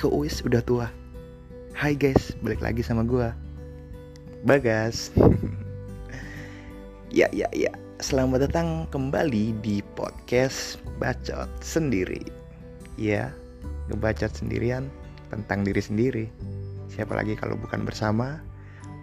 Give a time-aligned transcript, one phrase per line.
[0.00, 0.88] Iko Uwis udah tua.
[1.76, 3.28] Hai guys, balik lagi sama gue
[4.48, 5.12] Bagas
[7.12, 7.68] Ya, ya, ya.
[8.00, 12.24] Selamat datang kembali di podcast Bacot Sendiri.
[12.96, 13.28] Ya,
[13.92, 14.88] ngebacot sendirian
[15.28, 16.32] tentang diri sendiri.
[16.88, 18.40] Siapa lagi kalau bukan bersama?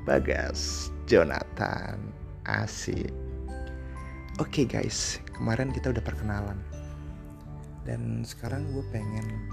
[0.02, 2.02] Bagas Jonathan.
[2.50, 3.14] Asik.
[4.42, 6.58] Oke guys, kemarin kita udah perkenalan.
[7.86, 9.46] Dan sekarang gue pengen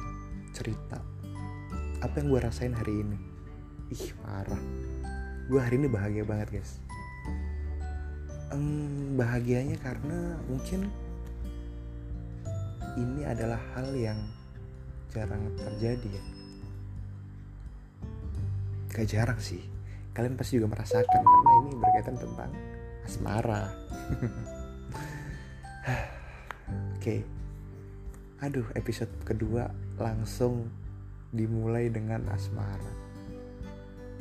[0.57, 1.05] cerita
[2.05, 3.17] apa yang gue rasain hari ini?
[3.89, 4.61] Ih parah.
[5.49, 6.77] Gue hari ini bahagia banget guys.
[8.53, 10.93] Um, bahagianya karena mungkin
[13.01, 14.21] ini adalah hal yang
[15.17, 16.25] jarang terjadi ya.
[18.93, 19.65] Gak jarang sih.
[20.13, 22.53] Kalian pasti juga merasakan karena ini berkaitan tentang
[23.09, 23.73] asmara.
[26.95, 27.01] Oke.
[27.01, 27.21] Okay
[28.45, 30.69] aduh episode kedua langsung
[31.35, 32.95] dimulai dengan asmara.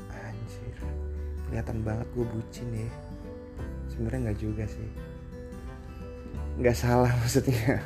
[0.10, 0.78] Anjir
[1.48, 2.90] kelihatan banget gue bucin ya.
[3.94, 4.90] Sebenarnya nggak juga sih.
[6.58, 7.78] Nggak salah maksudnya.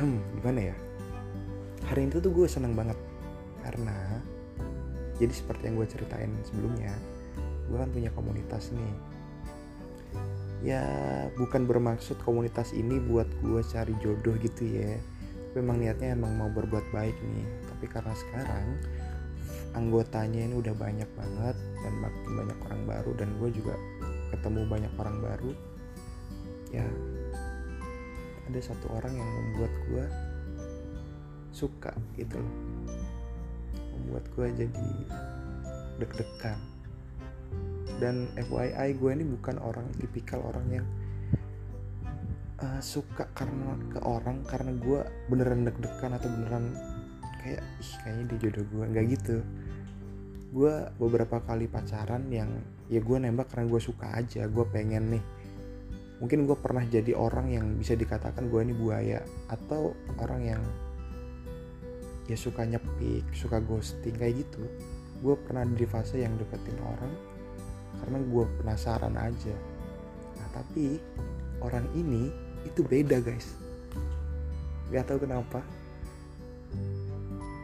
[0.00, 0.76] Hmm gimana ya?
[1.92, 2.96] Hari itu tuh gue seneng banget.
[3.60, 4.18] Karena
[5.20, 6.90] jadi seperti yang gue ceritain sebelumnya
[7.68, 8.94] gue kan punya komunitas nih.
[10.64, 10.84] Ya
[11.36, 14.96] bukan bermaksud komunitas ini buat gue cari jodoh gitu ya
[15.54, 17.46] tapi emang niatnya emang mau berbuat baik nih.
[17.70, 18.74] Tapi karena sekarang
[19.78, 23.78] anggotanya ini udah banyak banget dan makin banyak orang baru dan gue juga
[24.34, 25.50] ketemu banyak orang baru
[26.74, 26.82] ya
[28.50, 30.04] ada satu orang yang membuat gue
[31.54, 32.54] suka gitu loh.
[33.94, 34.90] Membuat gue jadi
[36.02, 36.58] deg-degan.
[38.02, 40.86] Dan FYI gue ini bukan orang tipikal orang yang
[42.62, 46.74] uh, suka karena ke orang karena gue beneran deg-degan atau beneran
[47.42, 49.36] kayak ih kayaknya dia jodoh gue nggak gitu.
[50.54, 52.50] Gue beberapa kali pacaran yang
[52.86, 55.24] ya gue nembak karena gue suka aja gue pengen nih.
[56.22, 59.18] Mungkin gue pernah jadi orang yang bisa dikatakan gue ini buaya
[59.50, 60.62] atau orang yang
[62.24, 64.62] ya suka nyepik suka ghosting kayak gitu.
[65.20, 67.12] Gue pernah di fase yang deketin orang
[67.98, 69.56] karena gue penasaran aja.
[70.38, 71.02] Nah tapi
[71.60, 73.54] orang ini itu beda guys.
[74.90, 75.60] Gak tahu kenapa.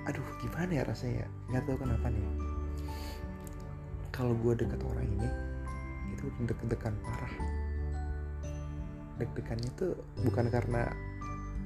[0.08, 1.28] Aduh gimana ya rasanya ya?
[1.56, 2.24] Gak tahu kenapa nih.
[4.12, 5.28] Kalau gue deket orang ini
[6.12, 7.34] itu deg-degan parah.
[9.16, 10.92] Deg-degannya tuh bukan karena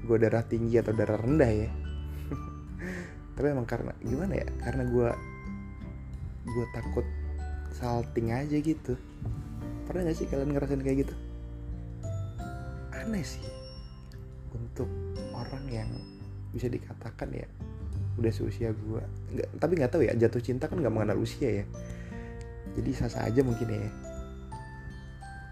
[0.05, 1.71] gue darah tinggi atau darah rendah ya.
[3.35, 4.49] Tapi emang karena gimana ya?
[4.63, 5.11] Karena gue
[6.45, 7.07] gue takut
[7.75, 8.95] salting aja gitu.
[9.91, 11.15] Pernah gak sih kalian ngerasain kayak gitu
[13.05, 13.45] aneh sih.
[14.57, 14.89] Untuk
[15.37, 15.91] orang yang
[16.57, 17.45] bisa dikatakan ya
[18.15, 19.03] udah seusia gue
[19.35, 21.65] nggak tapi nggak tahu ya jatuh cinta kan nggak mengenal usia ya.
[22.75, 23.91] Jadi sah aja mungkin ya.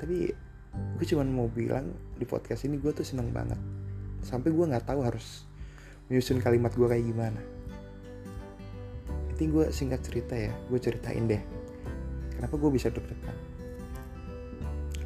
[0.00, 0.32] Tapi
[0.72, 3.58] gue cuman mau bilang di podcast ini gue tuh seneng banget.
[4.24, 5.44] Sampai gue nggak tahu harus
[6.08, 7.40] menyusun kalimat gue kayak gimana.
[9.36, 11.42] Ini gue singkat cerita ya gue ceritain deh.
[12.38, 13.36] Kenapa gue bisa deg-degan?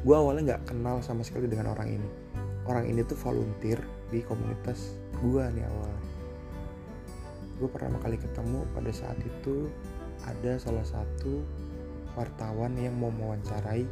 [0.05, 2.26] Gue awalnya nggak kenal sama sekali dengan orang ini
[2.67, 3.79] orang ini tuh volunteer
[4.11, 5.93] di komunitas gue nih awal.
[7.57, 9.71] Gue pertama kali ketemu pada saat itu
[10.27, 11.41] ada salah satu
[12.13, 13.85] wartawan yang mau mewawancarai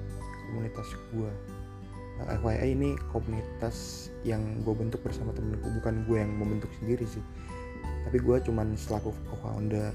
[0.49, 1.31] komunitas gue
[2.17, 7.23] nah, FYI ini komunitas yang gue bentuk bersama temenku bukan gue yang membentuk sendiri sih.
[8.07, 9.91] Tapi gue cuman selaku co-founder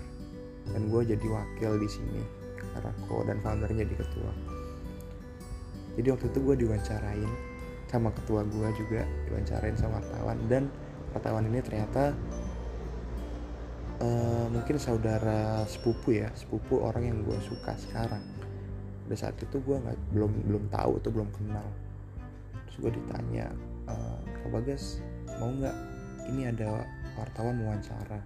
[0.71, 2.23] dan gue jadi wakil di sini
[2.77, 4.33] karena co dan foundernya jadi ketua.
[5.99, 7.31] Jadi waktu itu gue diwawancarain
[7.91, 10.39] sama ketua gue juga diwawancarain sama wartawan.
[10.47, 10.71] Dan
[11.11, 12.15] wartawan ini ternyata
[13.99, 18.23] uh, mungkin saudara sepupu ya sepupu orang yang gue suka sekarang.
[19.07, 21.67] Pada saat itu gue nggak belum belum tahu tuh belum kenal.
[22.71, 23.51] Terus gue ditanya
[23.91, 23.95] e,
[24.39, 25.03] Kak Bagas
[25.43, 25.75] mau nggak?
[26.31, 26.87] Ini ada
[27.19, 28.23] wartawan wawancara.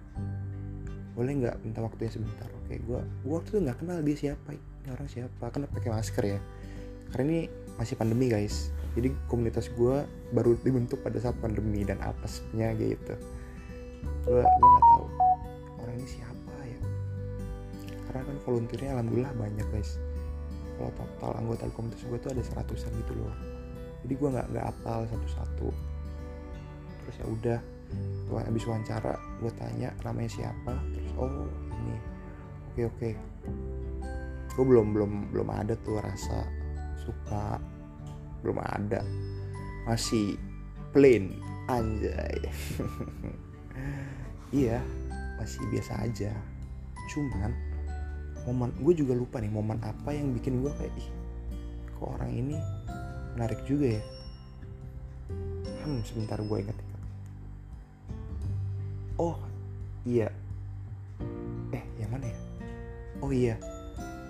[1.17, 2.45] Boleh nggak minta waktunya sebentar?
[2.61, 6.23] Oke gue gue waktu itu nggak kenal dia siapa ini orang siapa kan pakai masker
[6.37, 6.39] ya?
[7.09, 7.41] Karena ini
[7.75, 8.71] masih pandemi guys.
[8.95, 13.15] Jadi komunitas gue baru dibentuk pada saat pandemi dan apesnya gitu.
[14.23, 15.05] Gue gue nggak tahu
[15.83, 16.79] orang ini siapa ya.
[18.07, 19.99] Karena kan volunteernya alhamdulillah banyak guys.
[20.75, 23.35] Kalau total anggota komunitas gue tuh ada seratusan gitu loh.
[24.07, 25.67] Jadi gue nggak nggak apal satu-satu.
[27.03, 27.59] Terus ya udah
[28.25, 29.13] gue habis wawancara
[29.43, 31.51] gue tanya namanya siapa terus oh
[31.83, 31.97] ini.
[32.71, 33.09] Oke oke.
[34.55, 36.47] Gue belum belum belum ada tuh rasa
[37.05, 37.61] suka.
[38.41, 39.05] Belum ada.
[39.85, 40.35] Masih
[40.91, 41.37] plain
[41.69, 42.39] anjay.
[44.55, 44.79] Iya
[45.35, 46.31] masih biasa aja.
[47.11, 47.51] Cuman
[48.47, 51.09] momen gue juga lupa nih momen apa yang bikin gue kayak ih
[51.97, 52.55] kok orang ini
[53.35, 54.03] menarik juga ya?
[55.83, 56.95] Hmm sebentar gue inget inget
[59.19, 59.35] oh
[60.07, 60.29] iya.
[61.73, 62.37] Eh yang mana ya?
[63.23, 63.55] Oh iya.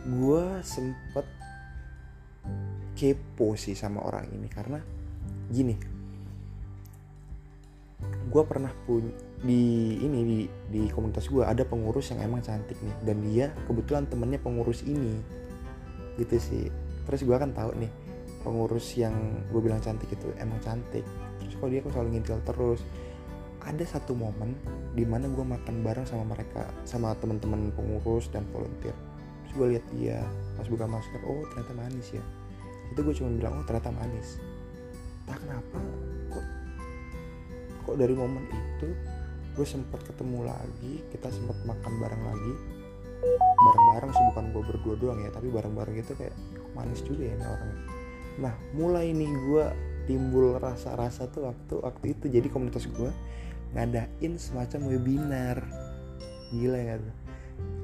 [0.06, 1.26] Gue sempet
[2.96, 4.80] kepo sih sama orang ini karena
[5.52, 5.76] gini.
[8.32, 9.12] Gue pernah punya
[9.46, 10.40] di ini di
[10.72, 15.20] di komunitas gue ada pengurus yang emang cantik nih dan dia kebetulan temennya pengurus ini.
[16.16, 16.66] Gitu sih.
[17.06, 17.92] Terus gue kan tahu nih
[18.42, 19.14] pengurus yang
[19.52, 21.04] gue bilang cantik itu emang cantik.
[21.44, 22.82] Terus kalau dia kok selalu ngintil terus.
[23.66, 24.54] Ada satu momen
[24.94, 28.94] di mana gue makan bareng sama mereka sama teman-teman pengurus dan volunteer.
[29.42, 30.22] Terus gue lihat dia
[30.54, 32.24] pas buka masker oh ternyata manis ya
[32.92, 34.38] itu gue cuma bilang oh ternyata manis.
[35.26, 35.78] Tak kenapa
[36.30, 36.46] kok
[37.86, 38.90] kok dari momen itu
[39.56, 42.54] gue sempat ketemu lagi kita sempat makan bareng lagi.
[43.56, 46.36] Bareng-bareng sih bukan gue berdua doang ya tapi bareng-bareng gitu kayak
[46.78, 47.74] manis juga ya ini orang
[48.36, 49.66] nah mulai nih gue
[50.12, 52.26] timbul rasa-rasa tuh waktu waktu itu.
[52.28, 53.10] Jadi komunitas gue
[53.74, 55.58] ngadain semacam webinar.
[56.52, 57.16] Gila ya tuh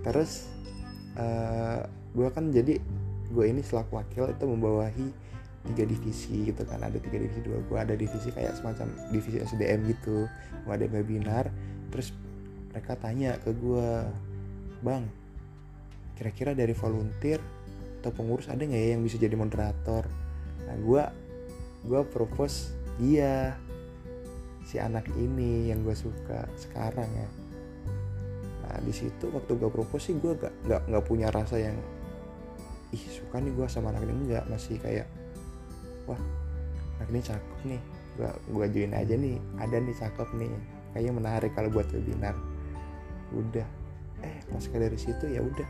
[0.01, 0.50] terus
[1.18, 2.81] uh, gue kan jadi
[3.31, 5.07] gue ini selaku wakil itu membawahi
[5.72, 6.81] tiga divisi gitu kan.
[6.81, 10.28] Ada tiga divisi dua gue ada divisi kayak semacam divisi SDM gitu
[10.68, 11.48] gue ada webinar.
[11.94, 12.13] Terus
[12.72, 13.89] mereka tanya ke gue
[14.81, 15.04] bang
[16.18, 17.42] kira-kira dari volunteer
[18.01, 20.06] atau pengurus ada nggak ya yang bisa jadi moderator?
[20.66, 21.04] Nah gue
[21.86, 23.57] gue propose dia
[24.66, 27.30] si anak ini yang gue suka sekarang ya.
[28.66, 31.78] Nah di situ waktu gue propose sih gue gak nggak nggak punya rasa yang
[32.91, 34.13] ih suka nih gue sama anak ini.
[34.27, 35.07] Enggak masih kayak
[36.05, 36.19] wah
[36.99, 37.81] anak ini cakep nih.
[38.19, 40.51] Gue gue join aja nih ada nih cakep nih.
[40.91, 42.35] Kayaknya menarik kalau buat webinar.
[43.31, 43.67] Udah.
[44.21, 45.67] Eh pas dari situ ya udah.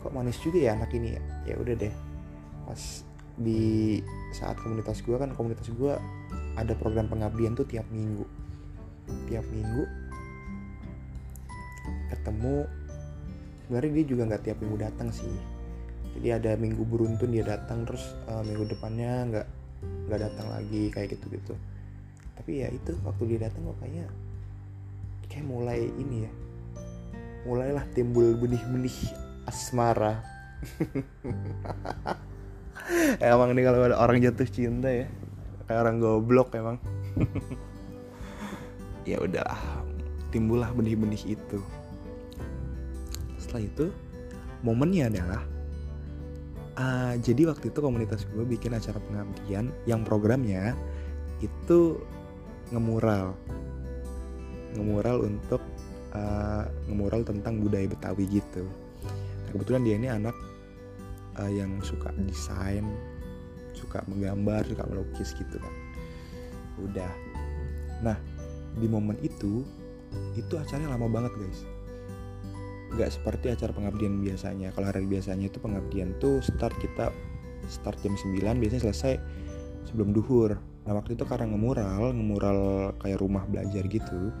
[0.00, 1.22] Kok manis juga ya anak ini ya?
[1.52, 1.94] Ya udah deh.
[2.64, 2.82] Pas
[3.40, 4.00] di
[4.36, 5.92] saat komunitas gue kan komunitas gue
[6.56, 8.24] ada program pengabdian tuh tiap minggu.
[9.28, 9.84] Tiap minggu
[12.10, 12.64] ketemu.
[13.64, 15.59] Sebenarnya dia juga nggak tiap minggu datang sih
[16.18, 19.46] jadi ada minggu beruntun dia datang terus uh, minggu depannya nggak
[20.10, 21.54] nggak datang lagi kayak gitu gitu
[22.34, 24.06] tapi ya itu waktu dia datang kok kayaknya
[25.30, 26.32] kayak mulai ini ya
[27.48, 28.92] mulailah timbul benih-benih
[29.48, 30.20] asmara.
[33.22, 35.06] Emang nih kalau ada orang jatuh cinta ya
[35.64, 36.78] kayak orang goblok emang.
[39.08, 39.56] Ya udahlah
[40.28, 41.58] timbullah benih-benih itu.
[43.40, 43.86] Setelah itu
[44.60, 45.40] momennya adalah
[46.80, 50.72] uh, jadi waktu itu komunitas gue bikin acara pengabdian yang programnya
[51.44, 52.00] itu
[52.72, 53.36] ngemural.
[54.76, 55.60] Ngemural untuk
[56.16, 58.64] uh, ngemural tentang budaya Betawi gitu.
[59.44, 60.36] Nah, kebetulan dia ini anak
[61.36, 62.86] uh, yang suka desain
[63.76, 65.74] suka menggambar suka melukis gitu kan.
[66.80, 67.12] Udah.
[68.00, 68.16] Nah
[68.78, 69.66] di momen itu
[70.34, 71.60] itu acaranya lama banget guys
[72.90, 74.74] nggak seperti acara pengabdian biasanya.
[74.74, 77.14] Kalau hari biasanya itu pengabdian tuh start kita
[77.70, 79.14] start jam 9 biasanya selesai
[79.86, 80.58] sebelum duhur.
[80.86, 82.58] Nah waktu itu karena ngemural ngemural
[82.98, 84.34] kayak rumah belajar gitu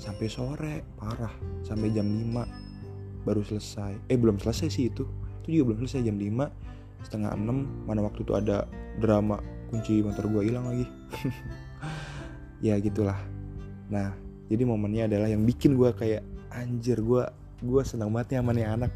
[0.00, 1.32] sampai sore parah
[1.66, 4.06] sampai jam 5 baru selesai.
[4.08, 5.04] Eh belum selesai sih itu.
[5.44, 8.68] Itu juga belum selesai jam 5 setengah enam mana waktu itu ada
[9.00, 9.40] drama
[9.72, 10.86] kunci motor gue hilang lagi.
[12.60, 13.16] Ya gitulah.
[13.88, 14.12] Nah
[14.52, 16.20] jadi momennya adalah yang bikin gue kayak
[16.52, 17.24] anjir gue
[17.60, 18.92] gue senang banget ya sama nih anak.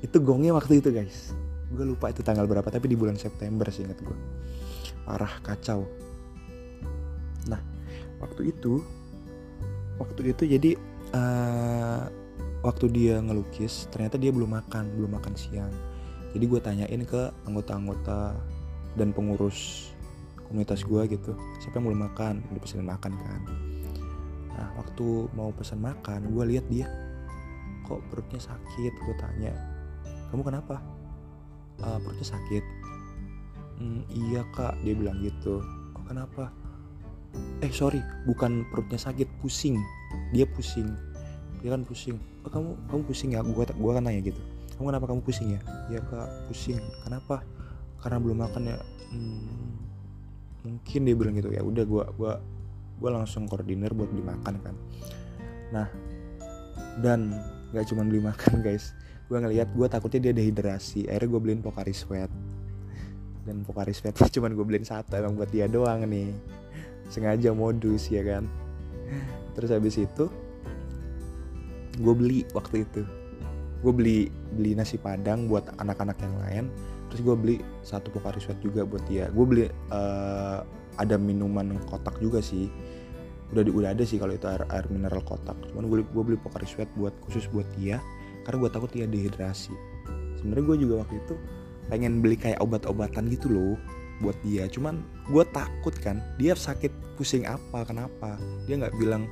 [0.00, 1.36] Itu gongnya waktu itu guys.
[1.68, 4.16] Gue lupa itu tanggal berapa tapi di bulan September sih inget gue
[5.04, 5.84] parah kacau.
[7.48, 7.60] Nah
[8.20, 8.80] waktu itu
[10.00, 10.70] waktu itu jadi
[11.12, 12.08] uh,
[12.64, 15.72] waktu dia ngelukis ternyata dia belum makan belum makan siang.
[16.32, 18.36] Jadi gue tanyain ke anggota-anggota
[18.96, 19.92] dan pengurus
[20.48, 22.40] komunitas gue gitu siapa yang mau makan?
[22.52, 23.40] Udah pesen makan kan.
[24.56, 26.88] Nah waktu mau pesan makan gue lihat dia
[27.88, 28.92] kok perutnya sakit?
[28.92, 29.56] Gue tanya
[30.28, 30.76] kamu kenapa?
[31.80, 32.64] Uh, perutnya sakit.
[33.78, 35.62] Mm, iya kak dia bilang gitu.
[35.96, 36.52] Oh kenapa?
[37.62, 39.78] Eh sorry bukan perutnya sakit pusing.
[40.34, 40.92] Dia pusing.
[41.64, 42.20] Dia kan pusing.
[42.44, 43.40] Oh kamu kamu pusing ya?
[43.40, 44.40] Gue gua kan nanya gitu.
[44.76, 45.60] Kamu kenapa kamu pusing ya?
[45.88, 46.82] Ya kak pusing.
[47.06, 47.40] Kenapa?
[48.02, 48.76] Karena belum makan ya.
[49.08, 49.72] Hmm,
[50.66, 51.48] mungkin dia bilang gitu.
[51.54, 52.32] Ya udah gue gua
[52.98, 54.74] gua langsung koordinir buat beli makan kan.
[55.72, 55.88] Nah
[56.98, 57.38] dan
[57.72, 58.96] gak cuma beli makan guys.
[59.28, 61.04] Gue ngeliat gue takutnya dia dehidrasi.
[61.08, 62.32] Akhirnya gue beliin Pocari Sweat.
[63.44, 66.32] Dan Pocari Sweat cuman gue beliin satu emang buat dia doang nih.
[67.08, 68.44] Sengaja modus ya kan?
[69.56, 70.28] Terus habis itu
[71.98, 73.02] gue beli waktu itu.
[73.84, 74.18] Gue beli
[74.56, 76.64] beli nasi padang buat anak-anak yang lain.
[77.08, 79.32] Terus gue beli satu pokari sweat juga buat dia.
[79.32, 80.60] Gue beli uh,
[80.98, 82.68] ada minuman kotak juga sih
[83.52, 85.56] udah di, udah ada sih kalau itu air, air mineral kotak.
[85.72, 88.00] Cuman gue gue beli pokari sweat buat khusus buat dia
[88.44, 89.72] karena gue takut dia dehidrasi.
[90.40, 91.34] Sebenarnya gue juga waktu itu
[91.88, 93.74] pengen beli kayak obat-obatan gitu loh
[94.20, 94.68] buat dia.
[94.68, 95.00] Cuman
[95.32, 98.36] gue takut kan dia sakit pusing apa kenapa?
[98.68, 99.24] Dia nggak bilang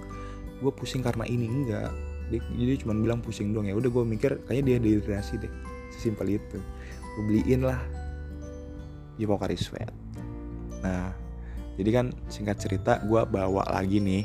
[0.64, 1.46] gue pusing karena ini.
[1.48, 1.92] Enggak
[2.32, 3.68] dia cuma bilang pusing doang.
[3.68, 5.52] Ya udah gue mikir kayaknya dia dehidrasi deh
[5.92, 6.58] sesimpel itu.
[7.16, 7.80] Gue beliin lah
[9.16, 9.88] Pokari Sweat.
[10.84, 11.25] Nah
[11.76, 14.24] jadi kan singkat cerita gue bawa lagi nih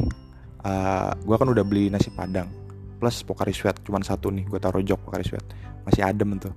[0.64, 2.62] uh, eh, gue kan udah beli nasi padang
[3.02, 5.42] plus Pokari Sweat cuma satu nih gue taruh jok Pokari Sweat.
[5.82, 6.54] Masih adem tuh.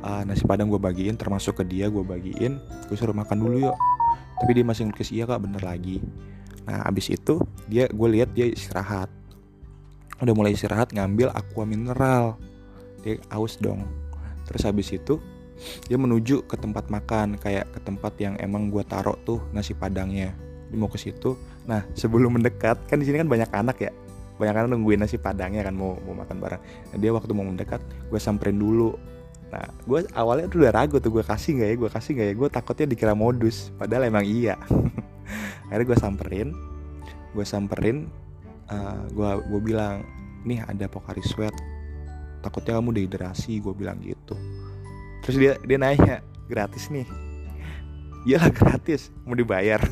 [0.00, 2.56] Uh, nasi padang gue bagiin termasuk ke dia gue bagiin
[2.88, 3.76] gue suruh makan dulu yuk.
[4.40, 6.00] Tapi dia masih ngelukis iya kak bener lagi.
[6.64, 9.12] Nah abis itu dia gue lihat dia istirahat.
[10.24, 12.40] Udah mulai istirahat ngambil aqua mineral.
[13.04, 13.84] Dia aus dong.
[14.48, 15.20] Terus habis itu
[15.86, 20.34] dia menuju ke tempat makan kayak ke tempat yang emang gue taruh tuh nasi padangnya.
[20.72, 21.36] Dia mau ke situ.
[21.68, 23.92] Nah sebelum mendekat kan di sini kan banyak anak ya.
[24.40, 26.62] Banyak anak nungguin nasi padangnya kan mau mau makan bareng.
[26.62, 28.96] Nah, dia waktu mau mendekat gue samperin dulu.
[29.52, 32.34] Nah, gue awalnya tuh udah ragu tuh gue kasih nggak ya, gue kasih nggak ya,
[32.40, 34.56] gue takutnya dikira modus, padahal emang iya.
[35.68, 36.48] Akhirnya gue samperin,
[37.36, 38.08] gue samperin,
[38.72, 40.08] uh, eh, gue gue bilang,
[40.48, 41.52] nih ada Pokari Sweat,
[42.40, 44.40] takutnya kamu dehidrasi, gue bilang gitu.
[45.22, 47.06] Terus dia dia nanya, gratis nih?
[48.26, 49.82] Iyalah gratis, mau dibayar.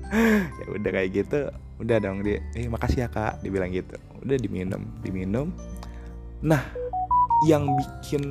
[0.60, 1.50] ya udah kayak gitu,
[1.80, 3.96] udah dong dia, eh makasih ya kak, dibilang gitu.
[4.24, 5.52] Udah diminum, diminum.
[6.44, 6.60] Nah,
[7.44, 8.22] yang bikin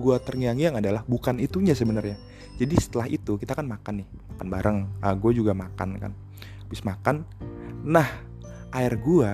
[0.00, 2.16] gue terngiang-ngiang adalah bukan itunya sebenarnya
[2.56, 6.12] jadi setelah itu kita kan makan nih makan bareng ah, gue juga makan kan
[6.64, 7.26] habis makan
[7.84, 8.08] nah
[8.72, 9.32] air gue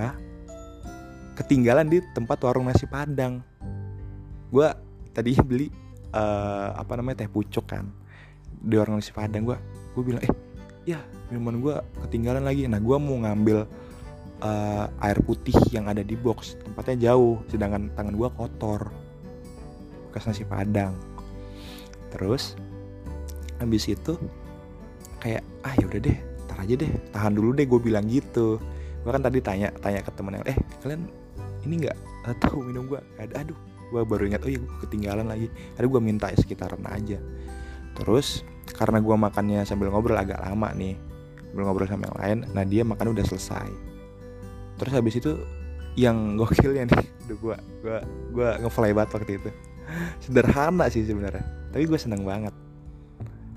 [1.38, 3.38] ketinggalan di tempat warung nasi padang
[4.50, 4.68] gue
[5.14, 5.70] tadi beli
[6.12, 7.88] uh, apa namanya teh pucuk kan.
[8.58, 9.58] Di warung nasi padang gue
[9.94, 10.32] gue bilang eh
[10.84, 11.00] ya
[11.30, 11.74] minuman gue
[12.06, 12.66] ketinggalan lagi.
[12.66, 13.64] Nah gue mau ngambil
[14.42, 18.90] uh, air putih yang ada di box tempatnya jauh sedangkan tangan gue kotor
[20.10, 20.96] bekas nasi padang.
[22.14, 22.56] Terus
[23.60, 24.16] habis itu
[25.18, 28.58] kayak ah ya udah deh tar aja deh tahan dulu deh gue bilang gitu.
[29.04, 31.06] Gue kan tadi tanya tanya ke temen yang eh kalian
[31.66, 31.96] ini nggak
[32.42, 33.56] tahu minum gue aduh
[33.88, 35.48] gue baru ingat oh iya gue ketinggalan lagi.
[35.76, 37.18] Tadi gue minta ya sekitaran aja.
[37.98, 40.94] Terus karena gue makannya sambil ngobrol agak lama nih
[41.48, 43.68] sambil ngobrol sama yang lain nah dia makan udah selesai.
[44.78, 45.32] Terus habis itu
[45.98, 47.98] yang gokilnya nih udah gue gue
[48.36, 49.50] gue ngefly banget waktu itu.
[50.20, 51.42] Sederhana sih sebenarnya
[51.72, 52.52] tapi gue seneng banget.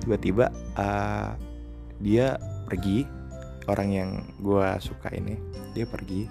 [0.01, 1.37] Tiba-tiba uh,
[2.01, 3.05] dia pergi
[3.69, 4.09] orang yang
[4.41, 5.37] gue suka ini
[5.75, 6.25] dia pergi.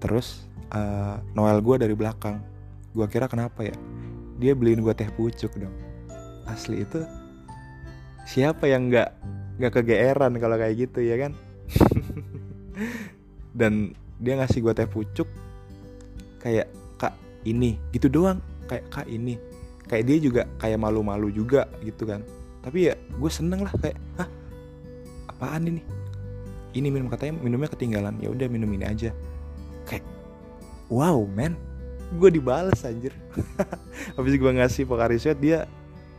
[0.00, 0.44] Terus
[0.74, 2.49] uh, Noel gue dari belakang
[2.90, 3.76] gue kira kenapa ya?
[4.40, 5.74] Dia beliin gue teh pucuk dong.
[6.48, 7.04] Asli itu
[8.26, 9.10] siapa yang nggak
[9.60, 11.32] nggak kegeeran kalau kayak gitu ya kan?
[13.58, 15.28] Dan dia ngasih gue teh pucuk
[16.42, 16.66] kayak
[16.98, 17.14] kak
[17.46, 18.42] ini gitu doang.
[18.66, 19.38] Kayak kak ini.
[19.86, 22.22] Kayak dia juga kayak malu-malu juga gitu kan.
[22.62, 24.28] Tapi ya gue seneng lah kayak hah
[25.30, 25.82] apaan ini?
[26.70, 28.18] Ini minum katanya minumnya ketinggalan.
[28.22, 29.10] Ya udah minum ini aja.
[29.86, 30.06] Kayak
[30.90, 31.69] wow man
[32.14, 33.14] gue dibales anjir.
[34.16, 35.66] Habis gue ngasih Pokari Sweat dia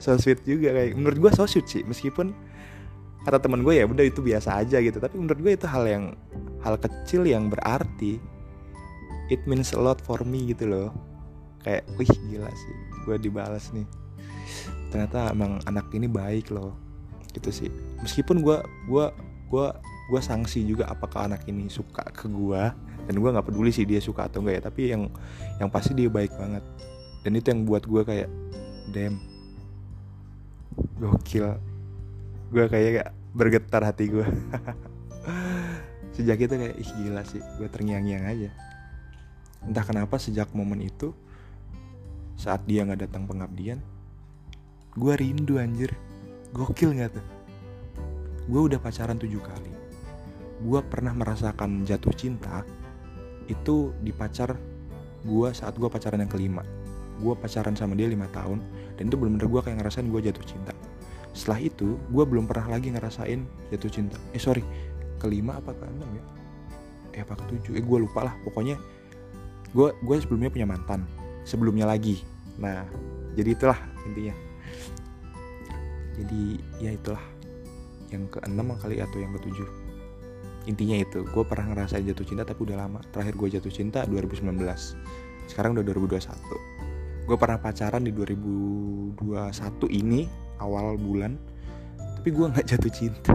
[0.01, 1.83] so sweet juga kayak menurut gue so sweet sih.
[1.83, 2.31] Meskipun
[3.21, 4.97] kata teman gue ya udah itu biasa aja gitu.
[4.97, 6.05] Tapi menurut gue itu hal yang
[6.63, 8.17] hal kecil yang berarti
[9.29, 10.89] it means a lot for me gitu loh.
[11.61, 13.85] Kayak wih gila sih gue dibalas nih.
[14.89, 16.73] Ternyata emang anak ini baik loh
[17.35, 17.69] gitu sih.
[18.01, 18.57] Meskipun gue
[18.89, 19.05] gue
[19.51, 19.67] gue
[20.11, 22.63] gue sanksi juga apakah anak ini suka ke gue
[23.11, 25.11] dan gue nggak peduli sih dia suka atau enggak ya tapi yang
[25.59, 26.63] yang pasti dia baik banget.
[27.27, 28.31] Dan itu yang buat gue kayak
[28.95, 29.19] damn
[30.95, 31.59] gokil.
[32.55, 34.23] Gue kayak bergetar hati gue
[36.15, 37.43] sejak itu kayak ih gila sih.
[37.59, 38.49] Gue terngiang-ngiang aja.
[39.67, 41.11] Entah kenapa sejak momen itu
[42.39, 43.83] saat dia nggak datang pengabdian
[44.95, 45.91] gue rindu anjir.
[46.55, 47.27] Gokil nggak tuh?
[48.47, 49.71] Gue udah pacaran tujuh kali.
[50.63, 52.63] Gue pernah merasakan jatuh cinta
[53.51, 54.55] itu di pacar
[55.27, 56.63] gue saat gue pacaran yang kelima.
[57.21, 58.63] Gue pacaran sama dia lima tahun
[58.97, 60.73] dan itu bener-bener gue kayak ngerasain gue jatuh cinta.
[61.35, 64.17] Setelah itu gue belum pernah lagi ngerasain jatuh cinta.
[64.33, 64.63] Eh sorry
[65.21, 66.23] kelima apa ke enam ya?
[67.11, 67.77] Eh apa ketujuh?
[67.77, 68.33] Eh gue lupa lah.
[68.41, 68.79] Pokoknya
[69.75, 71.05] gue gue sebelumnya punya mantan.
[71.45, 72.23] Sebelumnya lagi.
[72.57, 72.87] Nah
[73.37, 74.35] jadi itulah intinya.
[76.17, 76.43] Jadi
[76.81, 77.21] ya itulah.
[78.11, 79.80] Yang keenam kali atau yang ketujuh
[80.69, 82.99] intinya itu gue pernah ngerasain jatuh cinta tapi udah lama.
[83.09, 84.45] Terakhir gue jatuh cinta 2019
[85.49, 86.81] sekarang udah 2021
[87.31, 89.15] gue pernah pacaran di 2021
[89.87, 90.27] ini
[90.59, 91.39] awal bulan.
[92.19, 93.33] Tapi gue nggak jatuh cinta.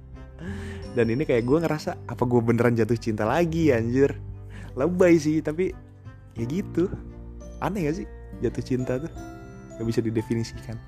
[0.96, 4.14] Dan ini kayak gue ngerasa apa gue beneran jatuh cinta lagi anjir?
[4.78, 5.74] Lebay sih tapi
[6.38, 6.86] ya gitu.
[7.58, 8.06] Aneh gak sih
[8.38, 9.12] jatuh cinta tuh?
[9.80, 10.78] Gak bisa didefinisikan.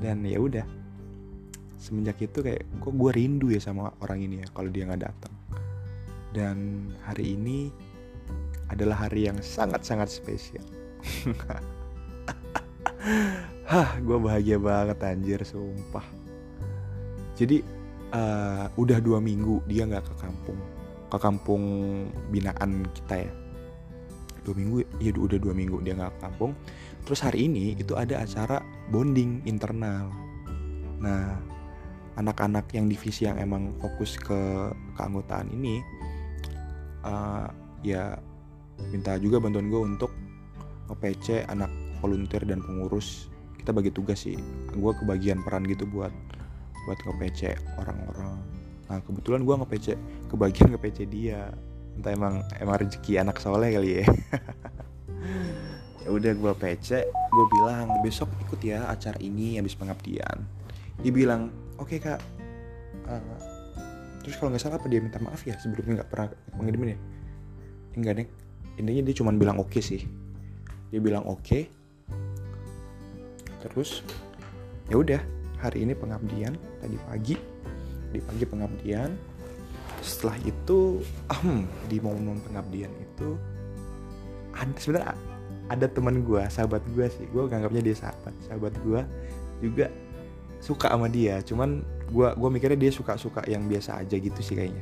[0.00, 0.64] Dan ya udah
[1.84, 5.34] semenjak itu kayak kok gue rindu ya sama orang ini ya kalau dia nggak datang
[6.32, 7.68] dan hari ini
[8.72, 10.64] adalah hari yang sangat-sangat spesial
[13.64, 16.04] Hah, gue bahagia banget anjir, sumpah.
[17.36, 17.64] Jadi
[18.12, 20.60] uh, udah dua minggu dia nggak ke kampung,
[21.08, 21.64] ke kampung
[22.28, 23.32] binaan kita ya.
[24.44, 26.52] Dua minggu, ya udah dua minggu dia nggak ke kampung.
[27.08, 28.60] Terus hari ini itu ada acara
[28.92, 30.12] bonding internal.
[31.00, 31.36] Nah,
[32.14, 35.82] anak-anak yang divisi yang emang fokus ke keanggotaan ini
[37.04, 37.50] uh,
[37.82, 38.16] ya
[38.90, 40.10] minta juga bantuan gue untuk
[40.90, 41.70] nge-PC anak
[42.02, 43.32] volunteer dan pengurus.
[43.56, 44.36] Kita bagi tugas sih.
[44.76, 46.12] Gue kebagian peran gitu buat
[46.84, 48.36] buat nge-PC orang-orang.
[48.92, 49.86] Nah kebetulan gue nge-PC
[50.28, 51.48] kebagian nge-PC dia.
[51.94, 54.04] Entah emang emang rezeki anak soleh kali ya.
[56.04, 60.44] Ya udah gue PC gue bilang besok ikut ya acara ini habis pengabdian.
[61.00, 62.20] Dia bilang oke okay, kak.
[63.04, 63.38] Uh,
[64.24, 65.56] terus kalau nggak salah apa dia minta maaf ya?
[65.60, 66.98] Sebelumnya nggak pernah mengirimin ya?
[67.94, 68.28] Enggak deh
[68.74, 70.02] intinya dia cuma bilang oke okay sih.
[70.90, 71.42] Dia bilang oke.
[71.42, 71.62] Okay.
[73.64, 74.04] terus
[74.92, 75.22] ya udah.
[75.64, 76.52] Hari ini pengabdian
[76.84, 77.36] tadi pagi.
[78.12, 79.10] Di pagi pengabdian.
[80.04, 81.00] Setelah itu
[81.32, 83.40] um, di momen pengabdian itu
[84.52, 85.16] ada sebenarnya
[85.72, 87.24] ada teman gue sahabat gue sih.
[87.32, 88.36] Gue nganggapnya dia sahabat.
[88.44, 89.00] Sahabat gue
[89.64, 89.88] juga
[90.64, 91.44] suka sama dia.
[91.44, 94.80] Cuman gue gue mikirnya dia suka suka yang biasa aja gitu sih kayaknya.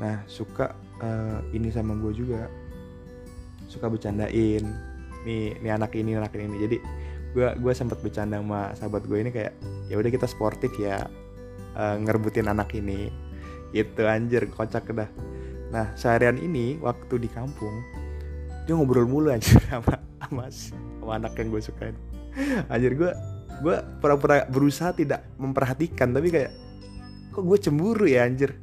[0.00, 0.72] Nah suka
[1.04, 2.48] uh, ini sama gue juga.
[3.68, 4.64] Suka bercandain.
[5.28, 6.56] Nih nih anak ini anak ini.
[6.56, 6.76] Jadi
[7.36, 9.52] gue gue sempat bercanda sama sahabat gue ini kayak
[9.92, 11.04] ya udah kita sportif ya
[11.76, 13.12] uh, ngerebutin anak ini.
[13.76, 15.10] Itu anjir kocak dah.
[15.68, 17.84] Nah seharian ini waktu di kampung
[18.64, 21.96] dia ngobrol mulu anjir sama sama, sama anak yang gue sukain.
[22.72, 23.12] Anjir gue
[23.58, 26.52] gue pura-pura berusaha tidak memperhatikan tapi kayak
[27.34, 28.54] kok gue cemburu ya anjir?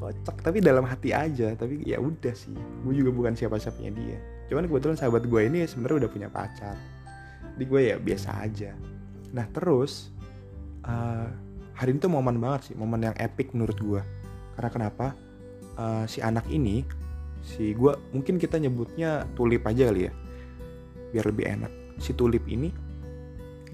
[0.00, 2.56] Kocak tapi dalam hati aja tapi ya udah sih.
[2.82, 4.18] Gue juga bukan siapa-siapanya dia.
[4.50, 6.76] Cuman kebetulan sahabat gue ini sebenarnya udah punya pacar.
[7.54, 8.72] Di gue ya biasa aja.
[9.32, 10.10] Nah terus
[10.84, 11.28] uh,
[11.76, 14.02] hari ini tuh momen banget sih momen yang epic menurut gue
[14.56, 15.06] karena kenapa?
[15.72, 16.84] Uh, si anak ini
[17.40, 20.12] si gue mungkin kita nyebutnya tulip aja kali ya
[21.16, 21.72] biar lebih enak.
[22.00, 22.91] Si tulip ini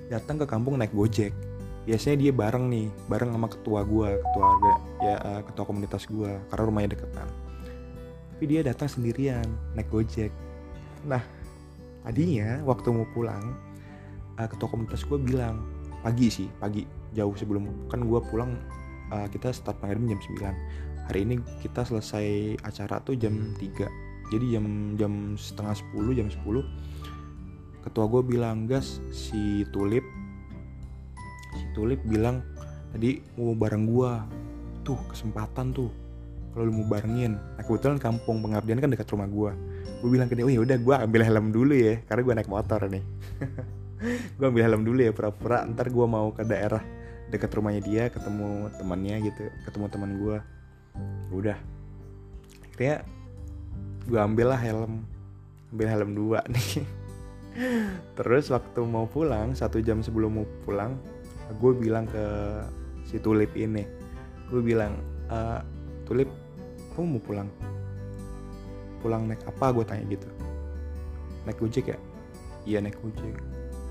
[0.09, 1.33] datang ke kampung naik gojek.
[1.89, 6.33] Biasanya dia bareng nih bareng sama ketua gue ketua warga ya uh, ketua komunitas gue
[6.53, 7.29] karena rumahnya deketan.
[8.37, 10.33] Tapi dia datang sendirian naik gojek.
[11.09, 11.23] Nah
[12.05, 13.57] tadinya waktu mau pulang
[14.41, 15.61] uh, ketua komunitas gue bilang
[16.01, 18.55] pagi sih pagi jauh sebelum kan gue pulang
[19.11, 20.21] uh, kita start panggilan jam
[21.05, 26.29] 9 hari ini kita selesai acara tuh jam 3 jadi jam jam setengah 10 jam
[26.31, 26.98] 10
[27.89, 30.05] ketua gue bilang gas si tulip
[31.57, 32.45] si tulip bilang
[32.93, 34.13] tadi mau bareng gue
[34.85, 35.93] tuh kesempatan tuh
[36.53, 37.37] kalau lu mau barengin.
[37.37, 39.53] Nah kebetulan kampung pengabdian kan dekat rumah gue
[39.99, 42.51] gue bilang ke dia oh ya udah gue ambil helm dulu ya karena gue naik
[42.51, 43.05] motor nih.
[44.39, 45.67] Gue ambil helm dulu ya pura-pura.
[45.67, 46.79] Ntar gue mau ke daerah
[47.35, 50.39] dekat rumahnya dia ketemu temannya gitu ketemu teman gue
[51.35, 51.59] udah.
[52.71, 53.03] Akhirnya
[54.07, 55.03] gue ambil lah helm
[55.75, 56.87] ambil helm dua nih
[58.19, 60.95] terus waktu mau pulang satu jam sebelum mau pulang
[61.57, 62.25] gue bilang ke
[63.09, 63.85] si tulip ini.
[64.53, 65.01] Gue bilang
[65.33, 65.39] e,
[66.05, 66.29] tulip
[66.93, 67.49] kamu mau pulang?
[69.01, 69.73] Pulang naik apa?
[69.73, 70.29] Gue tanya gitu.
[71.49, 71.99] Naik gojek ya?
[72.69, 73.33] Iya naik gojek.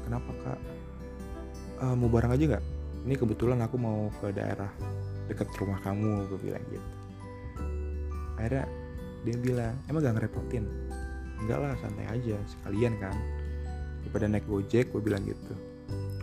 [0.05, 0.59] Kenapa kak?
[1.81, 2.65] E, mau bareng aja nggak?
[3.09, 4.69] Ini kebetulan aku mau ke daerah
[5.25, 6.89] dekat rumah kamu gue bilang gitu.
[8.37, 8.69] Akhirnya
[9.25, 10.65] dia bilang emang gak ngerepotin?
[11.41, 13.17] Enggak lah santai aja sekalian kan
[14.07, 15.53] daripada naik gojek gue bilang gitu.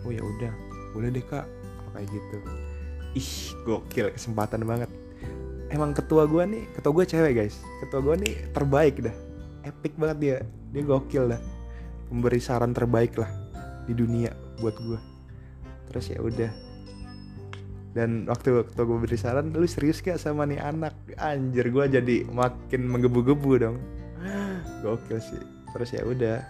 [0.03, 0.51] Oh ya udah.
[0.97, 1.45] Boleh deh kak.
[1.45, 2.37] Kalau kayak gitu.
[3.15, 3.31] Ih
[3.63, 4.07] gokil.
[4.17, 4.89] Kesempatan banget.
[5.69, 7.55] Emang ketua gue nih ketua gue cewek guys.
[7.85, 9.15] Ketua gue nih terbaik dah.
[9.65, 10.37] Epic banget dia.
[10.73, 11.41] Dia gokil dah.
[12.09, 13.29] Memberi saran terbaik lah
[13.85, 15.15] di dunia buat gue
[15.95, 16.51] terus ya udah.
[17.95, 20.91] Dan waktu ketua gue beri saran lu serius gak sama nih anak?
[21.15, 23.79] Anjir gue jadi makin menggebu-gebu dong.
[24.83, 25.39] Gokil sih.
[25.71, 26.43] Terus ya udah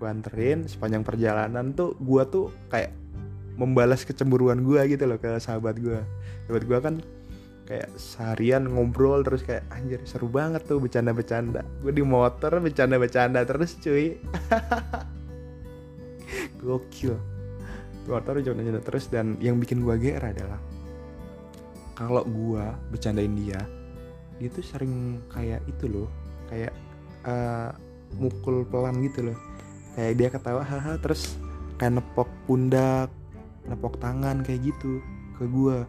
[0.00, 2.96] gue anterin sepanjang perjalanan tuh gue tuh kayak
[3.60, 6.00] membalas kecemburuan gue gitu loh ke sahabat gue
[6.48, 6.94] sahabat gue kan
[7.68, 11.62] kayak seharian ngobrol terus kayak anjir seru banget tuh bercanda-bercanda.
[11.78, 14.18] Gue di motor bercanda-bercanda terus cuy.
[16.58, 17.14] Gokil.
[18.10, 20.58] Motor bercanda-bercanda terus dan yang bikin gue GR adalah
[21.94, 23.60] kalau gue bercandain dia
[24.40, 26.08] dia tuh sering kayak itu loh
[26.48, 26.72] kayak
[27.28, 27.70] uh,
[28.16, 29.38] mukul pelan gitu loh
[29.96, 31.36] kayak dia ketawa haha terus
[31.76, 33.08] kayak nepok pundak
[33.66, 35.00] nepok tangan kayak gitu
[35.36, 35.84] ke gue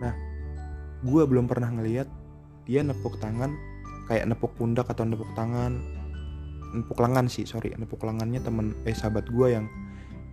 [0.00, 0.14] nah
[1.04, 2.08] gue belum pernah ngeliat
[2.68, 3.52] dia nepuk tangan
[4.10, 5.78] kayak nepuk pundak atau nepuk tangan.
[6.70, 9.66] Nepuk lengan sih sorry nepuk lengannya temen eh sahabat gue yang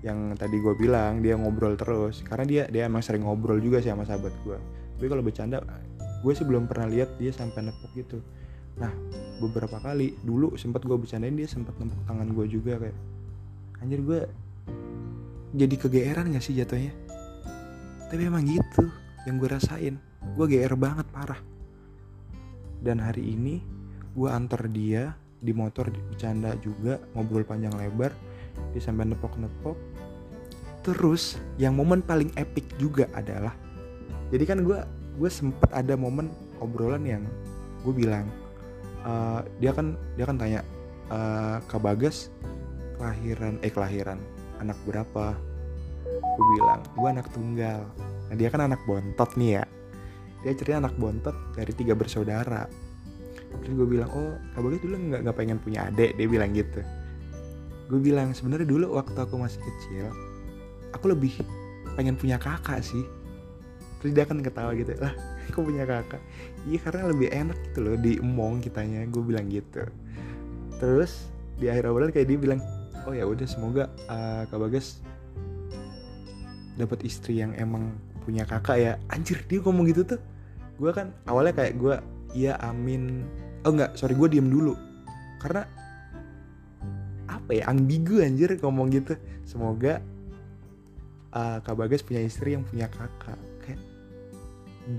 [0.05, 2.25] yang tadi gue bilang dia ngobrol terus.
[2.25, 4.57] Karena dia dia emang sering ngobrol juga sih sama sahabat gue
[4.97, 5.61] tapi kalau bercanda
[6.25, 8.17] gue sih belum pernah lihat dia sampai nepuk gitu
[8.77, 8.93] nah
[9.37, 12.97] beberapa kali dulu sempat gue bercandain dia sempat nepuk tangan gue juga kayak
[13.81, 14.21] anjir gue
[15.55, 16.91] jadi kegeeran gak sih jatuhnya?
[18.11, 18.91] Tapi emang gitu
[19.23, 19.95] yang gue rasain.
[20.35, 21.39] Gue GR banget parah.
[22.83, 23.63] Dan hari ini
[24.13, 28.11] gue antar dia di motor bercanda juga ngobrol panjang lebar
[28.73, 29.77] dia sampai nepok-nepok.
[30.83, 33.55] Terus yang momen paling epic juga adalah
[34.27, 34.79] jadi kan gue
[35.17, 36.27] gue sempet ada momen
[36.59, 37.23] obrolan yang
[37.83, 38.27] gue bilang
[39.07, 40.61] uh, dia kan dia kan tanya
[41.09, 42.29] uh, Kak Bagas
[42.99, 44.19] kelahiran eh kelahiran
[44.59, 45.33] anak berapa?
[46.07, 47.87] Gue bilang gue anak tunggal.
[48.27, 49.65] Nah dia kan anak bontot nih ya.
[50.45, 52.67] Dia cerita anak bontot dari tiga bersaudara.
[53.63, 56.19] Terus gue bilang oh Kak Bagas dulu nggak nggak pengen punya adik?
[56.19, 56.83] Dia bilang gitu.
[57.87, 60.11] Gue bilang sebenarnya dulu waktu aku masih kecil
[60.91, 61.33] aku lebih
[61.95, 63.05] pengen punya kakak sih.
[64.01, 65.13] Terus dia kan ketawa gitu lah
[65.51, 66.21] aku punya kakak.
[66.67, 69.87] Iya karena lebih enak gitu loh di emong kitanya gue bilang gitu.
[70.77, 72.61] Terus di akhir obrolan kayak dia bilang
[73.07, 75.01] oh ya udah semoga uh, kak bagas
[76.77, 77.95] dapat istri yang emang
[78.27, 78.93] punya kakak ya.
[79.09, 80.21] Anjir dia ngomong gitu tuh.
[80.77, 81.95] Gue kan awalnya kayak gue
[82.37, 83.25] iya amin.
[83.65, 84.75] Oh enggak sorry gue diem dulu.
[85.41, 85.65] Karena
[87.27, 89.15] apa ya ambigu anjir ngomong gitu.
[89.47, 90.03] Semoga
[91.31, 93.39] uh, Kak Bagas punya istri yang punya kakak.
[93.63, 93.81] Kayak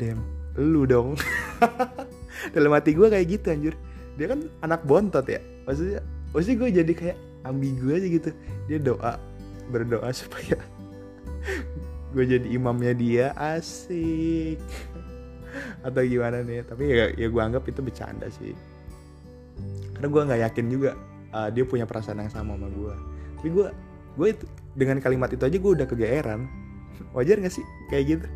[0.00, 1.18] dem lu dong.
[2.54, 3.74] Dalam hati gue kayak gitu anjir.
[4.16, 5.42] Dia kan anak bontot ya.
[5.68, 6.00] Maksudnya
[6.32, 8.30] maksudnya gue jadi kayak ambigu aja gitu.
[8.70, 9.12] Dia doa
[9.68, 10.56] berdoa supaya
[12.14, 14.56] gue jadi imamnya dia asik.
[15.86, 18.56] Atau gimana nih tapi ya, ya gue anggap itu bercanda sih.
[19.96, 20.90] Karena gue nggak yakin juga
[21.34, 23.66] uh, dia punya perasaan yang sama sama gue tapi gue
[24.18, 26.50] gue itu dengan kalimat itu aja gue udah kegeeran.
[27.14, 27.62] Wajar gak sih?
[27.86, 28.26] Kayak gitu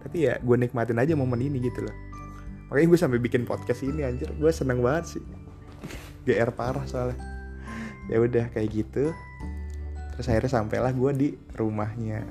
[0.00, 1.96] tapi ya gue nikmatin aja momen ini gitu loh.
[2.72, 4.30] Makanya gue sampai bikin podcast ini anjir.
[4.38, 5.24] Gue seneng banget sih.
[6.24, 7.18] GR parah soalnya.
[8.06, 9.12] Ya udah kayak gitu.
[10.16, 12.22] Terus akhirnya sampailah gue di rumahnya.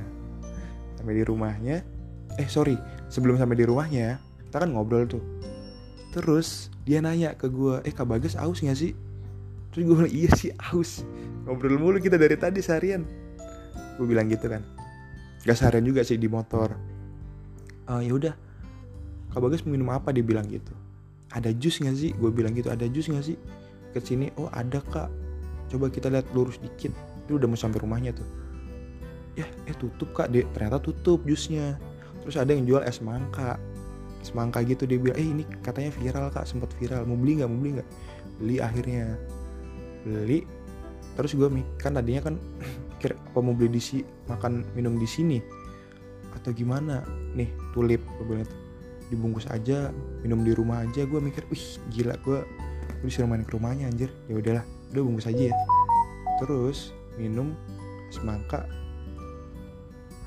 [0.95, 1.84] Sampai di rumahnya.
[2.39, 2.79] Eh sorry.
[3.12, 5.21] Sebelum sampai di rumahnya kita kan ngobrol tuh.
[6.15, 8.95] Terus dia nanya ke gue eh kak bagas aus gak sih?
[9.75, 11.03] Terus gue bilang iya sih aus.
[11.45, 13.03] Ngobrol mulu kita dari tadi seharian.
[13.99, 14.63] Gue bilang gitu kan.
[15.43, 16.88] Gak seharian juga sih di motor
[17.89, 18.34] uh, ya udah.
[19.34, 20.13] Kak bagas minum apa?
[20.13, 20.73] Dia bilang gitu.
[21.34, 22.13] Ada jus gak sih?
[22.17, 23.38] Gue bilang gitu ada jus gak sih?
[23.93, 25.10] Ke sini oh ada kak.
[25.69, 26.93] Coba kita lihat lurus dikit.
[27.25, 28.25] Itu udah mau sampai rumahnya tuh.
[29.38, 30.34] Ya eh tutup kak.
[30.34, 31.78] Dia ternyata tutup jusnya.
[32.25, 33.62] Terus ada yang jual es mangka.
[34.21, 36.49] Es mangka gitu dia bilang eh ini katanya viral kak.
[36.49, 37.06] Sempat viral.
[37.06, 37.49] Mau beli nggak?
[37.49, 37.89] Mau beli nggak?
[38.41, 39.06] Beli akhirnya.
[40.02, 40.39] Beli.
[41.13, 41.47] Terus gue
[41.78, 42.36] kan tadinya kan
[43.02, 45.38] kira apa mau beli di si makan minum di sini
[46.35, 47.05] atau gimana?
[47.33, 48.57] Nih tulip gue bilang itu
[49.09, 49.89] dibungkus aja
[50.21, 52.45] minum di rumah aja gue mikir wih gila gue
[53.01, 54.11] gue disuruh main ke rumahnya anjir.
[54.27, 55.55] Ya udahlah udah bungkus aja ya.
[56.41, 57.55] Terus minum
[58.09, 58.65] semangka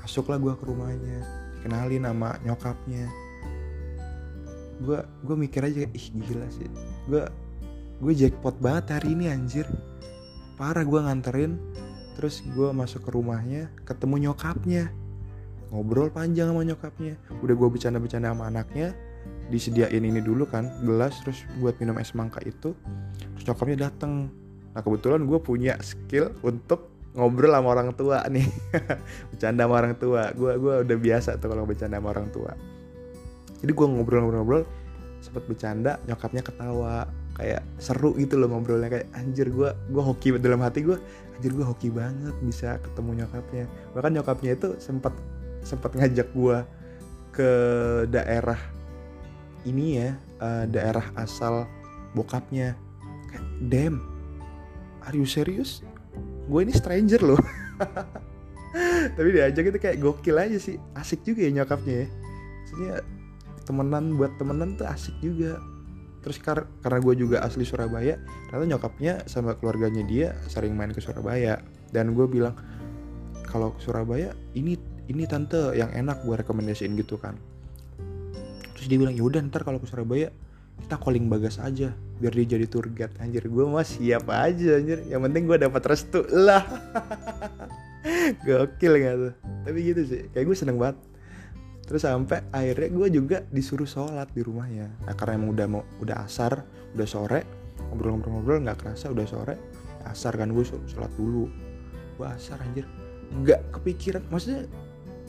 [0.03, 1.19] masuklah gue ke rumahnya
[1.63, 3.07] kenalin nama nyokapnya.
[4.83, 6.67] Gue gue mikir aja ih gila sih.
[7.07, 7.23] Gue
[8.03, 9.63] gue jackpot banget hari ini anjir.
[10.59, 11.55] Parah gue nganterin.
[12.13, 14.93] Terus gue masuk ke rumahnya ketemu nyokapnya
[15.73, 17.17] ngobrol panjang sama nyokapnya.
[17.41, 18.93] Udah gue bercanda-bercanda sama anaknya
[19.49, 22.77] disediain ini dulu kan gelas terus buat minum es mangka itu.
[23.33, 24.29] Terus nyokapnya dateng.
[24.77, 28.45] Nah kebetulan gue punya skill untuk ngobrol sama orang tua nih.
[29.33, 30.29] Bercanda sama orang tua.
[30.37, 32.53] Gue gue udah biasa tuh kalau bercanda sama orang tua.
[33.65, 34.61] Jadi gue ngobrol-ngobrol
[35.25, 37.09] sempet bercanda nyokapnya ketawa.
[37.33, 38.93] Kayak seru gitu loh ngobrolnya.
[38.93, 40.97] Kayak anjir gue gue hoki dalam hati gue
[41.33, 43.65] anjir gue hoki banget bisa ketemu nyokapnya.
[43.97, 45.13] Bahkan nyokapnya itu sempat
[45.63, 46.57] sempat ngajak gue
[47.33, 47.51] ke
[48.11, 48.59] daerah
[49.63, 50.09] ini ya
[50.43, 51.65] uh, daerah asal
[52.13, 52.75] bokapnya.
[53.31, 53.95] Kayak damn
[55.03, 55.83] are you serious?
[56.47, 57.41] Gue ini stranger loh.
[59.15, 60.79] Tapi diajak itu kayak gokil aja sih.
[60.97, 62.07] Asik juga ya nyokapnya ya.
[62.63, 62.95] Maksudnya
[63.63, 65.59] temenan buat temenan tuh asik juga.
[66.23, 68.15] Terus kar karena gue juga asli Surabaya
[68.47, 71.59] ternyata nyokapnya sama keluarganya dia sering main ke Surabaya.
[71.91, 72.55] Dan gue bilang
[73.45, 74.79] kalau ke Surabaya ini
[75.13, 77.37] ini tante yang enak gue rekomendasiin gitu kan.
[78.73, 80.33] Terus dia bilang yaudah ntar kalau ke Surabaya
[80.83, 83.13] kita calling bagas aja biar dia jadi tour guide.
[83.21, 85.05] Anjir gue mah siap aja anjir.
[85.07, 86.63] Yang penting gue dapat restu lah.
[88.45, 89.33] Gokil gak tuh?
[89.63, 90.97] Tapi gitu sih kayak gue seneng banget.
[91.83, 94.87] Terus sampai akhirnya gue juga disuruh sholat di rumahnya.
[95.03, 97.41] Nah, karena emang udah mau udah asar udah sore
[97.89, 99.55] ngobrol-ngobrol nggak kerasa udah sore
[100.07, 101.47] asar kan gue sholat dulu.
[102.19, 102.87] Gue asar anjir.
[103.31, 104.67] Nggak kepikiran maksudnya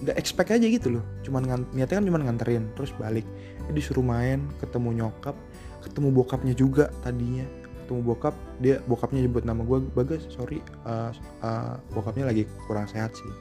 [0.04, 1.04] nggak expect aja gitu loh.
[1.24, 3.24] Cuman niatnya kan cuma nganterin terus balik.
[3.72, 5.32] Disuruh main ketemu nyokap
[5.80, 7.48] ketemu bokapnya juga tadinya.
[7.84, 11.12] Ketemu bokap dia bokapnya nyebut nama gue bagas sorry uh,
[11.44, 13.32] uh, bokapnya lagi kurang sehat sih.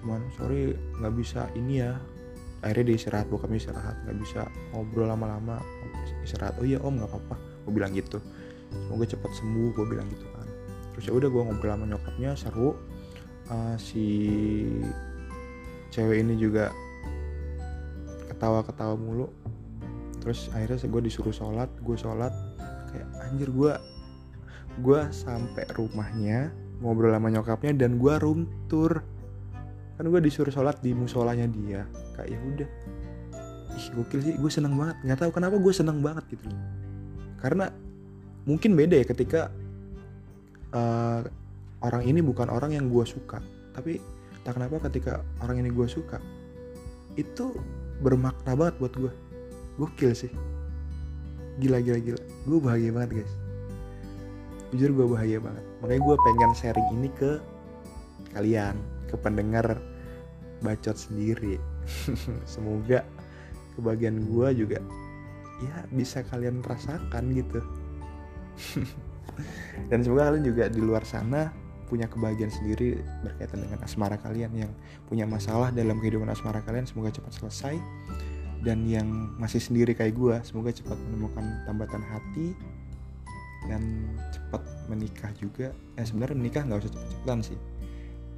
[0.00, 2.00] Cuman sorry nggak bisa ini ya.
[2.64, 3.96] Akhirnya dia istirahat bokapnya istirahat.
[4.08, 4.40] Nggak bisa
[4.72, 5.60] ngobrol lama-lama
[6.24, 6.56] istirahat.
[6.60, 7.36] Oh iya om nggak apa-apa.
[7.68, 8.20] Gue bilang gitu.
[8.72, 10.48] Semoga cepat sembuh gue bilang gitu kan.
[10.96, 12.72] Terus ya udah gue ngobrol sama nyokapnya seru.
[13.46, 14.02] Uh, si
[15.92, 16.72] cewek ini juga
[18.32, 19.30] ketawa-ketawa mulu.
[20.22, 22.32] Terus akhirnya gue disuruh sholat gue sholat.
[22.92, 23.72] Kayak anjir gue
[24.76, 26.52] gue sampai rumahnya
[26.84, 29.02] ngobrol sama nyokapnya dan gue room tour.
[29.96, 31.86] Kan gue disuruh sholat di musolanya dia.
[32.18, 32.70] Kayak ya udah.
[33.76, 34.96] Ih gokil sih gue seneng banget.
[35.04, 36.48] Nggak tahu kenapa gue seneng banget gitu
[37.40, 37.70] karena
[38.48, 39.52] mungkin beda ya ketika
[40.72, 41.22] uh,
[41.84, 43.38] orang ini bukan orang yang gue suka.
[43.76, 44.00] Tapi
[44.46, 46.22] tak kenapa ketika orang ini gue suka
[47.18, 47.50] itu
[47.98, 49.12] bermakna banget buat gue
[49.74, 50.30] gokil sih.
[51.58, 52.20] Gila gila gila.
[52.46, 53.34] Gue bahagia banget guys.
[54.70, 55.64] Jujur gue bahagia banget.
[55.82, 57.42] Makanya gue pengen sharing ini ke
[58.38, 58.78] kalian
[59.10, 59.82] ke pendengar
[60.62, 61.58] bacot sendiri.
[62.54, 63.02] Semoga
[63.74, 64.78] kebagian gue juga
[65.58, 67.60] ya bisa kalian rasakan gitu.
[69.92, 71.52] Dan semoga kalian juga di luar sana
[71.86, 74.72] punya kebahagiaan sendiri berkaitan dengan asmara kalian yang
[75.06, 77.76] punya masalah dalam kehidupan asmara kalian semoga cepat selesai.
[78.66, 79.06] Dan yang
[79.38, 82.56] masih sendiri kayak gue semoga cepat menemukan tambatan hati
[83.70, 85.70] dan cepat menikah juga.
[85.94, 87.58] Eh sebenarnya menikah nggak usah cepet-cepetan sih.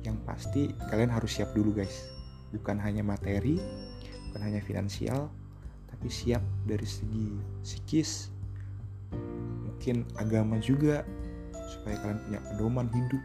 [0.05, 2.13] Yang pasti kalian harus siap dulu guys.
[2.53, 3.57] Bukan hanya materi
[4.29, 5.33] bukan hanya finansial
[5.89, 7.33] tapi siap dari segi
[7.65, 8.29] psikis
[9.65, 11.03] mungkin agama juga
[11.73, 13.23] supaya kalian punya pedoman hidup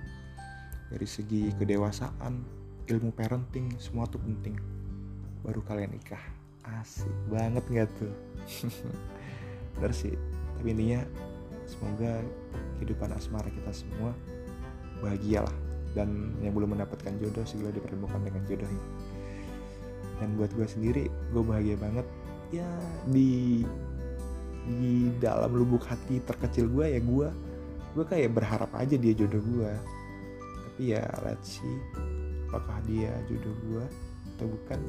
[0.94, 2.46] dari segi kedewasaan
[2.86, 4.54] ilmu parenting semua tuh penting.
[5.42, 6.22] Baru kalian nikah.
[6.80, 8.14] Asik banget nggak tuh?
[9.82, 10.14] Bener sih.
[10.62, 11.02] Tapi intinya
[11.66, 12.22] semoga
[12.78, 14.14] kehidupan asmara kita semua
[15.02, 15.56] bahagia lah.
[15.98, 18.84] Dan yang belum mendapatkan jodoh segera dipertemukan dengan jodohnya.
[20.22, 22.06] Dan buat gue sendiri gue bahagia banget.
[22.54, 22.70] Ya
[23.10, 23.66] di
[24.64, 27.28] di dalam lubuk hati terkecil gue ya gue
[28.00, 29.74] gue kayak berharap aja dia jodoh gue
[30.74, 31.78] tapi ya let's see.
[32.50, 33.86] Apakah dia jodoh gue
[34.34, 34.82] atau bukan?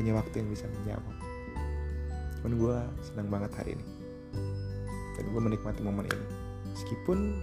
[0.00, 1.16] Hanya waktu yang bisa menjawab.
[2.40, 3.86] Cuman gue senang banget hari ini.
[5.20, 6.26] Dan gue menikmati momen ini.
[6.72, 7.36] Meskipun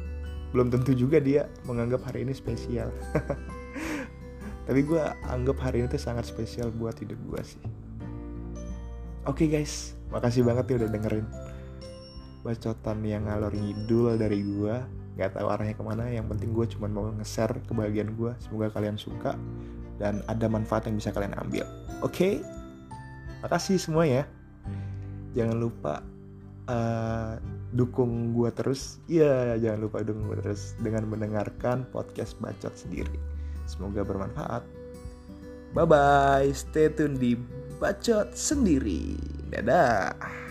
[0.49, 2.89] belum tentu juga dia menganggap hari ini spesial.
[4.65, 7.61] Tapi gue anggap hari ini tuh sangat spesial buat hidup gue sih.
[9.29, 9.93] Oke okay guys.
[10.09, 11.27] Makasih banget ya udah dengerin
[12.41, 16.85] bacotan yang ngalor ngidul dari gue nggak tahu arahnya ke mana yang penting gue cuma
[16.85, 19.33] mau nge-share kebahagiaan gue semoga kalian suka
[19.97, 21.65] dan ada manfaat yang bisa kalian ambil.
[22.05, 22.33] Oke, okay?
[23.41, 24.23] makasih semua ya.
[25.33, 26.05] Jangan lupa
[26.69, 27.41] uh,
[27.73, 29.01] dukung gue terus.
[29.09, 33.17] Iya, jangan lupa dukung gue terus dengan mendengarkan podcast bacot sendiri.
[33.65, 34.63] Semoga bermanfaat.
[35.75, 37.35] Bye bye, stay tune di
[37.81, 39.17] bacot sendiri.
[39.51, 40.46] Dadah.